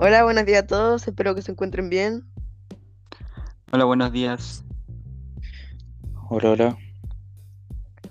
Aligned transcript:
Hola, 0.00 0.22
buenos 0.22 0.46
días 0.46 0.62
a 0.62 0.66
todos, 0.68 1.08
espero 1.08 1.34
que 1.34 1.42
se 1.42 1.50
encuentren 1.50 1.88
bien. 1.90 2.22
Hola, 3.72 3.84
buenos 3.84 4.12
días. 4.12 4.64
Hola, 6.30 6.50
hola. 6.52 6.78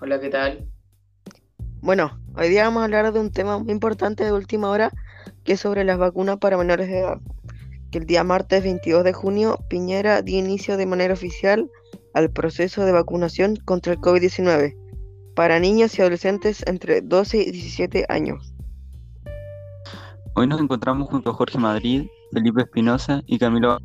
Hola, 0.02 0.20
¿qué 0.20 0.28
tal? 0.28 0.68
Bueno, 1.80 2.20
hoy 2.36 2.50
día 2.50 2.66
vamos 2.66 2.82
a 2.82 2.84
hablar 2.84 3.14
de 3.14 3.22
un 3.22 3.32
tema 3.32 3.58
muy 3.58 3.72
importante 3.72 4.26
de 4.26 4.34
última 4.34 4.70
hora, 4.70 4.92
que 5.46 5.54
es 5.54 5.62
sobre 5.62 5.86
las 5.86 5.98
vacunas 5.98 6.40
para 6.40 6.58
menores 6.58 6.90
de 6.90 7.00
edad. 7.00 7.22
Que 7.90 8.00
el 8.00 8.06
día 8.06 8.26
martes 8.26 8.64
22 8.64 9.06
de 9.06 9.14
junio, 9.14 9.58
Piñera 9.70 10.22
dio 10.22 10.40
inicio 10.40 10.76
de 10.76 10.88
manera 10.88 11.14
oficial 11.14 11.72
al 12.14 12.30
proceso 12.30 12.84
de 12.84 12.92
vacunación 12.92 13.56
contra 13.56 13.94
el 13.94 14.00
COVID-19 14.00 14.76
para 15.38 15.62
niños 15.62 15.98
y 15.98 16.02
adolescentes 16.02 16.66
entre 16.68 17.00
12 17.00 17.38
y 17.38 17.52
17 17.52 18.08
años. 18.10 18.57
Hoy 20.40 20.46
nos 20.46 20.62
encontramos 20.62 21.10
junto 21.10 21.32
a 21.32 21.34
Jorge 21.34 21.58
Madrid, 21.58 22.06
Felipe 22.32 22.62
Espinosa 22.62 23.24
y 23.26 23.40
Camilo. 23.40 23.80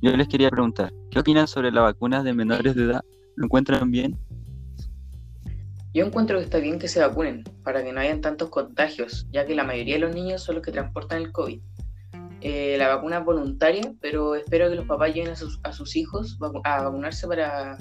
Yo 0.00 0.16
les 0.16 0.28
quería 0.28 0.48
preguntar, 0.48 0.92
¿qué 1.10 1.18
opinan 1.18 1.48
sobre 1.48 1.72
las 1.72 1.82
vacunas 1.82 2.22
de 2.22 2.32
menores 2.32 2.76
de 2.76 2.84
edad? 2.84 3.00
¿Lo 3.34 3.46
encuentran 3.46 3.90
bien? 3.90 4.16
Yo 5.92 6.06
encuentro 6.06 6.38
que 6.38 6.44
está 6.44 6.58
bien 6.58 6.78
que 6.78 6.86
se 6.86 7.00
vacunen 7.00 7.42
para 7.64 7.82
que 7.82 7.92
no 7.92 7.98
hayan 7.98 8.20
tantos 8.20 8.50
contagios, 8.50 9.26
ya 9.32 9.44
que 9.46 9.56
la 9.56 9.64
mayoría 9.64 9.94
de 9.94 10.02
los 10.02 10.14
niños 10.14 10.44
son 10.44 10.54
los 10.54 10.64
que 10.64 10.70
transportan 10.70 11.22
el 11.22 11.32
COVID. 11.32 11.60
Eh, 12.40 12.76
la 12.78 12.94
vacuna 12.94 13.18
es 13.18 13.24
voluntaria, 13.24 13.92
pero 14.00 14.36
espero 14.36 14.70
que 14.70 14.76
los 14.76 14.86
papás 14.86 15.12
lleven 15.12 15.32
a 15.32 15.72
sus, 15.72 15.96
hijos 15.96 16.38
a 16.62 16.84
vacunarse 16.84 17.26
para, 17.26 17.78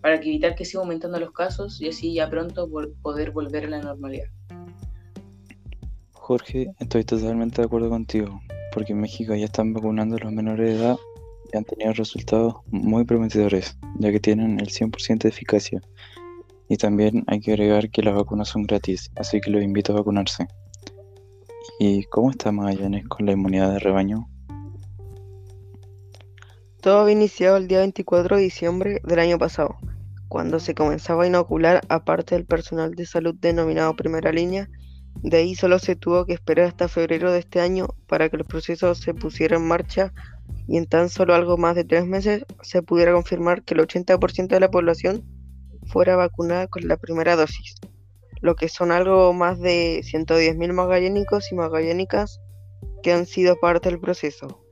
para 0.00 0.14
evitar 0.14 0.54
que 0.54 0.64
siga 0.64 0.80
aumentando 0.80 1.20
los 1.20 1.32
casos 1.32 1.78
y 1.78 1.90
así 1.90 2.14
ya 2.14 2.30
pronto 2.30 2.70
poder 3.02 3.32
volver 3.32 3.66
a 3.66 3.68
la 3.68 3.82
normalidad. 3.82 4.28
Jorge, 6.30 6.72
estoy 6.78 7.02
totalmente 7.02 7.60
de 7.60 7.66
acuerdo 7.66 7.90
contigo, 7.90 8.40
porque 8.72 8.92
en 8.92 9.00
México 9.00 9.34
ya 9.34 9.46
están 9.46 9.72
vacunando 9.72 10.14
a 10.14 10.20
los 10.20 10.32
menores 10.32 10.68
de 10.68 10.80
edad 10.80 10.96
y 11.52 11.56
han 11.56 11.64
tenido 11.64 11.92
resultados 11.92 12.54
muy 12.66 13.04
prometedores, 13.04 13.76
ya 13.98 14.12
que 14.12 14.20
tienen 14.20 14.60
el 14.60 14.68
100% 14.68 15.24
de 15.24 15.28
eficacia. 15.28 15.80
Y 16.68 16.76
también 16.76 17.24
hay 17.26 17.40
que 17.40 17.50
agregar 17.50 17.90
que 17.90 18.04
las 18.04 18.14
vacunas 18.14 18.46
son 18.46 18.62
gratis, 18.62 19.10
así 19.16 19.40
que 19.40 19.50
los 19.50 19.60
invito 19.60 19.92
a 19.92 19.96
vacunarse. 19.96 20.46
¿Y 21.80 22.04
cómo 22.04 22.30
está 22.30 22.52
Magallanes 22.52 23.08
con 23.08 23.26
la 23.26 23.32
inmunidad 23.32 23.72
de 23.72 23.80
rebaño? 23.80 24.28
Todo 26.80 27.00
había 27.00 27.14
iniciado 27.14 27.56
el 27.56 27.66
día 27.66 27.80
24 27.80 28.36
de 28.36 28.42
diciembre 28.42 29.00
del 29.02 29.18
año 29.18 29.36
pasado, 29.36 29.78
cuando 30.28 30.60
se 30.60 30.76
comenzaba 30.76 31.24
a 31.24 31.26
inocular 31.26 31.80
a 31.88 32.04
parte 32.04 32.36
del 32.36 32.46
personal 32.46 32.92
de 32.92 33.04
salud 33.04 33.34
denominado 33.34 33.96
primera 33.96 34.30
línea 34.30 34.68
de 35.22 35.36
ahí 35.36 35.54
solo 35.54 35.78
se 35.78 35.96
tuvo 35.96 36.24
que 36.24 36.32
esperar 36.32 36.66
hasta 36.66 36.88
febrero 36.88 37.30
de 37.30 37.40
este 37.40 37.60
año 37.60 37.88
para 38.06 38.28
que 38.28 38.36
el 38.36 38.44
proceso 38.44 38.94
se 38.94 39.14
pusiera 39.14 39.56
en 39.56 39.66
marcha 39.66 40.12
y 40.66 40.76
en 40.76 40.86
tan 40.86 41.08
solo 41.08 41.34
algo 41.34 41.56
más 41.56 41.74
de 41.74 41.84
tres 41.84 42.06
meses 42.06 42.44
se 42.62 42.82
pudiera 42.82 43.12
confirmar 43.12 43.64
que 43.64 43.74
el 43.74 43.80
80% 43.80 44.48
de 44.48 44.60
la 44.60 44.70
población 44.70 45.24
fuera 45.86 46.16
vacunada 46.16 46.68
con 46.68 46.86
la 46.88 46.96
primera 46.96 47.36
dosis, 47.36 47.74
lo 48.40 48.54
que 48.54 48.68
son 48.68 48.92
algo 48.92 49.32
más 49.32 49.60
de 49.60 50.00
110.000 50.04 50.72
magallánicos 50.72 51.50
y 51.52 51.54
magallánicas 51.54 52.40
que 53.02 53.12
han 53.12 53.26
sido 53.26 53.56
parte 53.56 53.90
del 53.90 54.00
proceso. 54.00 54.64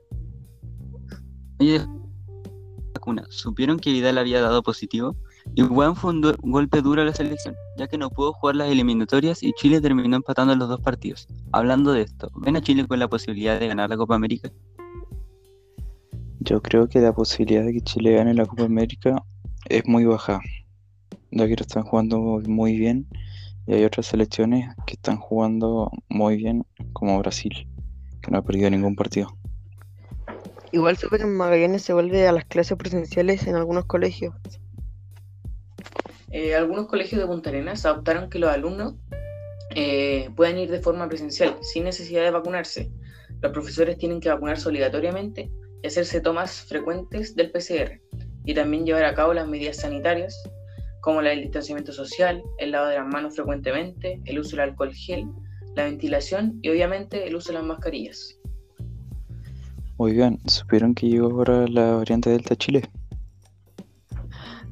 Vacuna, 2.93 3.25
¿supieron 3.29 3.79
que 3.79 3.91
Vidal 3.91 4.17
había 4.17 4.41
dado 4.41 4.63
positivo? 4.63 5.15
Igual 5.55 5.95
fue 5.95 6.11
un, 6.11 6.21
golpe 6.41 6.81
duro 6.81 7.01
a 7.01 7.05
la 7.05 7.13
selección, 7.13 7.55
ya 7.77 7.87
que 7.87 7.97
no 7.97 8.09
pudo 8.09 8.33
jugar 8.33 8.55
las 8.55 8.69
eliminatorias 8.69 9.43
y 9.43 9.53
Chile 9.53 9.81
terminó 9.81 10.15
empatando 10.15 10.55
los 10.55 10.69
dos 10.69 10.81
partidos. 10.81 11.27
Hablando 11.51 11.91
de 11.91 12.03
esto, 12.03 12.29
¿ven 12.35 12.55
a 12.55 12.61
Chile 12.61 12.87
con 12.87 12.99
la 12.99 13.07
posibilidad 13.07 13.59
de 13.59 13.67
ganar 13.67 13.89
la 13.89 13.97
Copa 13.97 14.15
América? 14.15 14.51
Yo 16.39 16.61
creo 16.61 16.87
que 16.87 16.99
la 16.99 17.13
posibilidad 17.13 17.65
de 17.65 17.73
que 17.73 17.81
Chile 17.81 18.13
gane 18.13 18.33
la 18.33 18.45
Copa 18.45 18.63
América 18.63 19.23
es 19.67 19.85
muy 19.85 20.05
baja, 20.05 20.39
ya 21.31 21.47
que 21.47 21.55
lo 21.55 21.61
están 21.61 21.83
jugando 21.83 22.19
muy 22.47 22.77
bien 22.77 23.07
y 23.67 23.73
hay 23.73 23.83
otras 23.83 24.07
selecciones 24.07 24.73
que 24.87 24.93
están 24.93 25.17
jugando 25.17 25.91
muy 26.09 26.37
bien, 26.37 26.65
como 26.93 27.19
Brasil, 27.19 27.67
que 28.21 28.31
no 28.31 28.37
ha 28.37 28.41
perdido 28.41 28.69
ningún 28.69 28.95
partido. 28.95 29.37
Igual 30.71 30.97
supe 30.97 31.17
que 31.17 31.25
Magallanes 31.25 31.81
se 31.81 31.93
vuelve 31.93 32.27
a 32.27 32.31
las 32.31 32.45
clases 32.45 32.77
presenciales 32.77 33.45
en 33.47 33.55
algunos 33.55 33.85
colegios. 33.85 34.33
Eh, 36.31 36.55
algunos 36.55 36.87
colegios 36.87 37.19
de 37.19 37.27
Punta 37.27 37.49
Arenas 37.49 37.85
adoptaron 37.85 38.29
que 38.29 38.39
los 38.39 38.51
alumnos 38.51 38.95
eh, 39.75 40.29
puedan 40.35 40.57
ir 40.57 40.69
de 40.69 40.79
forma 40.79 41.07
presencial 41.07 41.55
sin 41.61 41.83
necesidad 41.83 42.23
de 42.23 42.31
vacunarse. 42.31 42.91
Los 43.41 43.51
profesores 43.51 43.97
tienen 43.97 44.19
que 44.19 44.29
vacunarse 44.29 44.67
obligatoriamente 44.67 45.49
y 45.81 45.87
hacerse 45.87 46.21
tomas 46.21 46.61
frecuentes 46.61 47.35
del 47.35 47.51
PCR 47.51 47.99
y 48.45 48.53
también 48.53 48.85
llevar 48.85 49.05
a 49.05 49.13
cabo 49.13 49.33
las 49.33 49.47
medidas 49.47 49.77
sanitarias 49.77 50.35
como 51.01 51.21
el 51.21 51.41
distanciamiento 51.41 51.93
social, 51.93 52.43
el 52.57 52.71
lavado 52.71 52.91
de 52.91 52.97
las 52.97 53.07
manos 53.07 53.35
frecuentemente, 53.35 54.21
el 54.25 54.39
uso 54.39 54.51
del 54.51 54.69
alcohol 54.69 54.93
gel, 54.93 55.25
la 55.75 55.85
ventilación 55.85 56.59
y 56.61 56.69
obviamente 56.69 57.25
el 57.27 57.35
uso 57.35 57.49
de 57.49 57.59
las 57.59 57.63
mascarillas. 57.63 58.37
Oigan, 59.97 60.39
¿supieron 60.45 60.93
que 60.93 61.07
llegó 61.07 61.27
ahora 61.27 61.67
la 61.67 61.95
variante 61.95 62.29
Delta 62.29 62.55
Chile? 62.55 62.89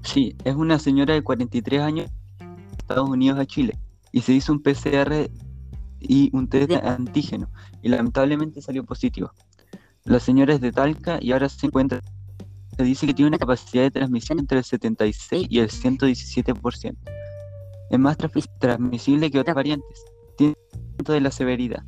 Sí, 0.03 0.35
es 0.45 0.55
una 0.55 0.79
señora 0.79 1.13
de 1.13 1.21
43 1.21 1.81
años 1.81 2.11
de 2.39 2.77
Estados 2.77 3.09
Unidos 3.09 3.39
a 3.39 3.45
Chile 3.45 3.77
y 4.11 4.21
se 4.21 4.33
hizo 4.33 4.53
un 4.53 4.61
PCR 4.61 5.29
y 5.99 6.29
un 6.33 6.47
test 6.47 6.69
de 6.69 6.75
antígeno 6.77 7.49
y 7.81 7.89
lamentablemente 7.89 8.61
salió 8.61 8.83
positivo. 8.83 9.31
La 10.05 10.19
señora 10.19 10.53
es 10.53 10.61
de 10.61 10.71
Talca 10.71 11.19
y 11.21 11.31
ahora 11.31 11.49
se 11.49 11.67
encuentra. 11.67 12.01
Se 12.77 12.83
dice 12.83 13.07
que 13.07 13.13
tiene 13.13 13.29
una 13.29 13.37
capacidad 13.37 13.83
de 13.83 13.91
transmisión 13.91 14.39
entre 14.39 14.59
el 14.59 14.63
76 14.63 15.47
y 15.49 15.59
el 15.59 15.69
117%. 15.69 16.95
Es 17.89 17.99
más 17.99 18.17
transmisible 18.59 19.31
que 19.31 19.39
otras 19.39 19.55
variantes. 19.55 20.05
Tiene 20.37 20.53
un 20.73 20.79
aumento 20.91 21.13
de 21.13 21.21
la 21.21 21.31
severidad, 21.31 21.83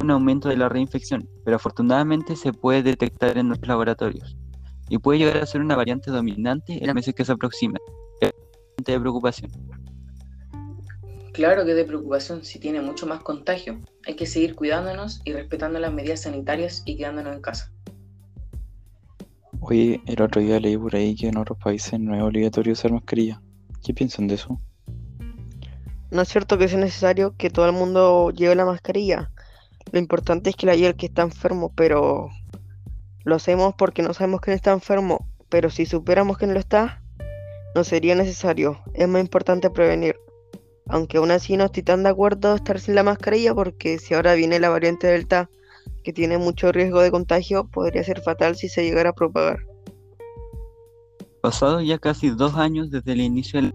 un 0.00 0.10
aumento 0.10 0.48
de 0.48 0.56
la 0.56 0.68
reinfección, 0.68 1.28
pero 1.44 1.56
afortunadamente 1.56 2.36
se 2.36 2.52
puede 2.52 2.82
detectar 2.82 3.36
en 3.36 3.48
nuestros 3.48 3.68
laboratorios 3.68 4.36
y 4.88 4.98
puede 4.98 5.18
llegar 5.18 5.38
a 5.38 5.46
ser 5.46 5.60
una 5.60 5.76
variante 5.76 6.10
dominante 6.10 6.78
en 6.78 6.86
las 6.86 6.94
meses 6.94 7.14
que 7.14 7.24
se 7.24 7.32
aproximan. 7.32 7.80
Es 8.20 8.32
de 8.84 9.00
preocupación. 9.00 9.50
Claro 11.32 11.64
que 11.64 11.72
es 11.72 11.76
de 11.76 11.84
preocupación 11.84 12.44
si 12.44 12.60
tiene 12.60 12.80
mucho 12.80 13.06
más 13.06 13.20
contagio. 13.20 13.80
Hay 14.06 14.14
que 14.14 14.26
seguir 14.26 14.54
cuidándonos 14.54 15.20
y 15.24 15.32
respetando 15.32 15.80
las 15.80 15.92
medidas 15.92 16.22
sanitarias 16.22 16.82
y 16.84 16.96
quedándonos 16.96 17.34
en 17.34 17.42
casa. 17.42 17.72
Oye, 19.60 20.00
el 20.06 20.22
otro 20.22 20.40
día 20.40 20.60
leí 20.60 20.76
por 20.76 20.94
ahí 20.94 21.16
que 21.16 21.28
en 21.28 21.38
otros 21.38 21.58
países 21.58 21.98
no 21.98 22.14
es 22.14 22.22
obligatorio 22.22 22.74
usar 22.74 22.92
mascarilla. 22.92 23.40
¿Qué 23.82 23.94
piensan 23.94 24.28
de 24.28 24.34
eso? 24.34 24.60
No 26.10 26.22
es 26.22 26.28
cierto 26.28 26.56
que 26.56 26.68
sea 26.68 26.78
necesario 26.78 27.34
que 27.36 27.50
todo 27.50 27.66
el 27.66 27.72
mundo 27.72 28.30
lleve 28.30 28.54
la 28.54 28.64
mascarilla. 28.64 29.30
Lo 29.90 29.98
importante 29.98 30.50
es 30.50 30.56
que 30.56 30.66
la 30.66 30.76
lleve 30.76 30.88
el 30.88 30.96
que 30.96 31.06
está 31.06 31.22
enfermo, 31.22 31.72
pero 31.74 32.28
lo 33.24 33.36
hacemos 33.36 33.74
porque 33.76 34.02
no 34.02 34.14
sabemos 34.14 34.40
quién 34.40 34.54
está 34.54 34.72
enfermo, 34.72 35.28
pero 35.48 35.70
si 35.70 35.86
supiéramos 35.86 36.38
quién 36.38 36.54
lo 36.54 36.60
está, 36.60 37.02
no 37.74 37.84
sería 37.84 38.14
necesario. 38.14 38.80
Es 38.94 39.08
más 39.08 39.22
importante 39.22 39.70
prevenir. 39.70 40.16
Aunque 40.86 41.16
aún 41.16 41.30
así 41.30 41.56
no 41.56 41.64
estoy 41.64 41.82
tan 41.82 42.02
de 42.02 42.10
acuerdo 42.10 42.54
estar 42.54 42.78
sin 42.78 42.94
la 42.94 43.02
mascarilla 43.02 43.54
porque 43.54 43.98
si 43.98 44.14
ahora 44.14 44.34
viene 44.34 44.60
la 44.60 44.68
variante 44.68 45.06
Delta 45.06 45.48
que 46.02 46.12
tiene 46.12 46.36
mucho 46.36 46.70
riesgo 46.70 47.00
de 47.00 47.10
contagio, 47.10 47.66
podría 47.68 48.04
ser 48.04 48.20
fatal 48.20 48.56
si 48.56 48.68
se 48.68 48.82
llegara 48.82 49.10
a 49.10 49.14
propagar. 49.14 49.58
Pasados 51.40 51.84
ya 51.86 51.98
casi 51.98 52.30
dos 52.30 52.54
años 52.54 52.90
desde 52.90 53.12
el 53.12 53.22
inicio 53.22 53.60
del 53.60 53.72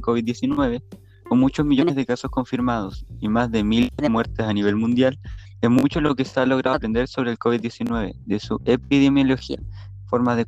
COVID-19, 0.00 0.82
con 1.28 1.38
muchos 1.38 1.66
millones 1.66 1.94
de 1.94 2.06
casos 2.06 2.30
confirmados 2.30 3.04
y 3.20 3.28
más 3.28 3.50
de 3.50 3.62
mil 3.62 3.90
muertes 4.10 4.46
a 4.46 4.52
nivel 4.52 4.76
mundial, 4.76 5.18
es 5.60 5.70
mucho 5.70 6.00
lo 6.00 6.14
que 6.14 6.24
se 6.24 6.40
ha 6.40 6.46
logrado 6.46 6.76
aprender 6.76 7.08
sobre 7.08 7.30
el 7.30 7.38
COVID-19, 7.38 8.14
de 8.24 8.38
su 8.40 8.60
epidemiología, 8.64 9.58
formas 10.06 10.36
de... 10.36 10.46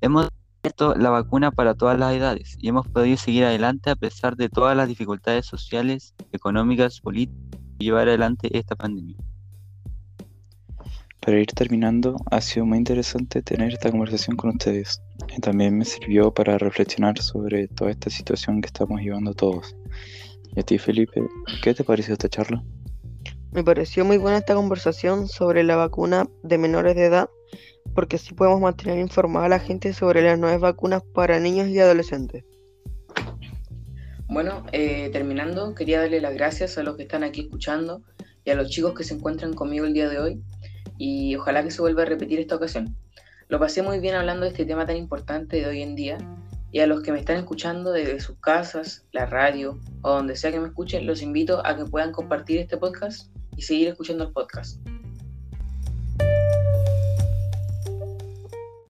Hemos 0.00 0.28
visto 0.62 0.94
la 0.94 1.10
vacuna 1.10 1.50
para 1.50 1.74
todas 1.74 1.98
las 1.98 2.14
edades 2.14 2.56
y 2.60 2.68
hemos 2.68 2.86
podido 2.88 3.16
seguir 3.16 3.44
adelante 3.44 3.90
a 3.90 3.96
pesar 3.96 4.36
de 4.36 4.48
todas 4.48 4.76
las 4.76 4.88
dificultades 4.88 5.46
sociales, 5.46 6.14
económicas, 6.32 7.00
políticas 7.00 7.60
y 7.78 7.84
llevar 7.84 8.08
adelante 8.08 8.56
esta 8.56 8.76
pandemia. 8.76 9.16
Para 11.20 11.38
ir 11.38 11.48
terminando, 11.48 12.16
ha 12.30 12.40
sido 12.40 12.64
muy 12.64 12.78
interesante 12.78 13.42
tener 13.42 13.74
esta 13.74 13.90
conversación 13.90 14.36
con 14.36 14.50
ustedes. 14.50 15.02
También 15.42 15.76
me 15.76 15.84
sirvió 15.84 16.32
para 16.32 16.56
reflexionar 16.56 17.18
sobre 17.20 17.68
toda 17.68 17.90
esta 17.90 18.08
situación 18.08 18.62
que 18.62 18.68
estamos 18.68 19.00
llevando 19.02 19.34
todos. 19.34 19.76
Y 20.56 20.60
a 20.60 20.62
ti, 20.62 20.78
Felipe, 20.78 21.22
¿qué 21.62 21.74
te 21.74 21.84
pareció 21.84 22.14
esta 22.14 22.28
charla? 22.28 22.64
Me 23.52 23.64
pareció 23.64 24.04
muy 24.04 24.16
buena 24.16 24.38
esta 24.38 24.54
conversación 24.54 25.26
sobre 25.26 25.64
la 25.64 25.74
vacuna 25.74 26.28
de 26.44 26.56
menores 26.56 26.94
de 26.94 27.06
edad, 27.06 27.28
porque 27.96 28.14
así 28.14 28.32
podemos 28.32 28.60
mantener 28.60 29.00
informada 29.00 29.46
a 29.46 29.48
la 29.48 29.58
gente 29.58 29.92
sobre 29.92 30.22
las 30.22 30.38
nuevas 30.38 30.60
vacunas 30.60 31.02
para 31.14 31.40
niños 31.40 31.66
y 31.66 31.80
adolescentes. 31.80 32.44
Bueno, 34.28 34.64
eh, 34.70 35.10
terminando, 35.12 35.74
quería 35.74 36.00
darle 36.00 36.20
las 36.20 36.34
gracias 36.34 36.78
a 36.78 36.84
los 36.84 36.96
que 36.96 37.02
están 37.02 37.24
aquí 37.24 37.40
escuchando 37.40 38.02
y 38.44 38.50
a 38.50 38.54
los 38.54 38.70
chicos 38.70 38.94
que 38.94 39.02
se 39.02 39.14
encuentran 39.14 39.52
conmigo 39.54 39.84
el 39.84 39.94
día 39.94 40.08
de 40.08 40.20
hoy. 40.20 40.42
y 41.02 41.34
ojalá 41.34 41.64
que 41.64 41.70
se 41.70 41.80
vuelva 41.80 42.02
a 42.02 42.04
repetir 42.04 42.38
esta 42.40 42.56
ocasión. 42.56 42.94
Lo 43.48 43.58
pasé 43.58 43.80
muy 43.80 44.00
bien 44.00 44.14
hablando 44.14 44.42
de 44.42 44.50
este 44.50 44.66
tema 44.66 44.84
tan 44.84 44.96
importante 44.96 45.56
de 45.56 45.66
hoy 45.66 45.80
en 45.80 45.96
día 45.96 46.18
y 46.72 46.80
a 46.80 46.86
los 46.86 47.02
que 47.02 47.10
me 47.10 47.18
están 47.18 47.38
escuchando 47.38 47.90
desde 47.90 48.20
sus 48.20 48.36
casas, 48.36 49.06
la 49.10 49.24
radio 49.24 49.80
o 50.02 50.10
donde 50.10 50.36
sea 50.36 50.52
que 50.52 50.60
me 50.60 50.68
escuchen, 50.68 51.06
los 51.06 51.22
invito 51.22 51.64
a 51.64 51.74
que 51.74 51.86
puedan 51.86 52.12
compartir 52.12 52.58
este 52.58 52.76
podcast 52.76 53.30
y 53.60 53.62
seguir 53.62 53.88
escuchando 53.88 54.24
el 54.24 54.32
podcast. 54.32 54.80